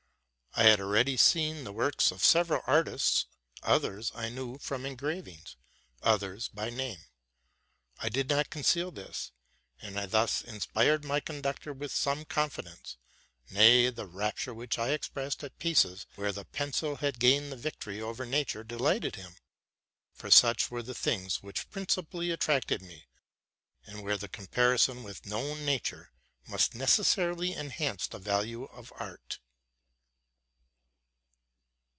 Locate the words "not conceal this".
8.27-9.31